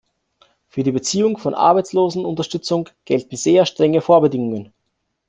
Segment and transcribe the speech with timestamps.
[0.67, 4.73] Für die Beziehung von Arbeitslosenunterstützung gelten sehr strenge Vorbedingungen.